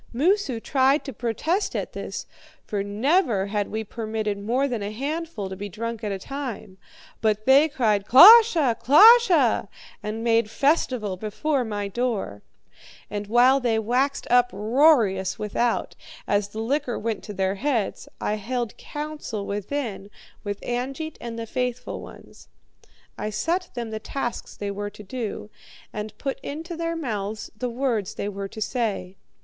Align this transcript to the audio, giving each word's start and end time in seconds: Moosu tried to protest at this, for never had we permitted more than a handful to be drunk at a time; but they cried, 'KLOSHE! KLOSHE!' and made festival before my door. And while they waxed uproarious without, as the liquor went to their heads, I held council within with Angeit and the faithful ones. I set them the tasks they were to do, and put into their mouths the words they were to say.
Moosu 0.15 0.59
tried 0.59 1.05
to 1.05 1.13
protest 1.13 1.75
at 1.75 1.93
this, 1.93 2.25
for 2.65 2.81
never 2.81 3.45
had 3.45 3.67
we 3.69 3.83
permitted 3.83 4.39
more 4.39 4.67
than 4.67 4.81
a 4.81 4.89
handful 4.89 5.47
to 5.47 5.55
be 5.55 5.69
drunk 5.69 6.03
at 6.03 6.11
a 6.11 6.17
time; 6.17 6.79
but 7.21 7.45
they 7.45 7.69
cried, 7.69 8.07
'KLOSHE! 8.07 8.79
KLOSHE!' 8.79 9.67
and 10.01 10.23
made 10.23 10.49
festival 10.49 11.17
before 11.17 11.63
my 11.63 11.87
door. 11.87 12.41
And 13.11 13.27
while 13.27 13.59
they 13.59 13.77
waxed 13.77 14.25
uproarious 14.31 15.37
without, 15.37 15.95
as 16.27 16.47
the 16.47 16.61
liquor 16.61 16.97
went 16.97 17.23
to 17.25 17.33
their 17.33 17.53
heads, 17.53 18.09
I 18.19 18.37
held 18.37 18.77
council 18.77 19.45
within 19.45 20.09
with 20.43 20.59
Angeit 20.63 21.17
and 21.21 21.37
the 21.37 21.45
faithful 21.45 22.01
ones. 22.01 22.47
I 23.19 23.29
set 23.29 23.69
them 23.75 23.91
the 23.91 23.99
tasks 23.99 24.57
they 24.57 24.71
were 24.71 24.89
to 24.89 25.03
do, 25.03 25.51
and 25.93 26.17
put 26.17 26.39
into 26.39 26.75
their 26.75 26.95
mouths 26.95 27.51
the 27.55 27.69
words 27.69 28.15
they 28.15 28.27
were 28.29 28.47
to 28.47 28.61
say. 28.63 29.17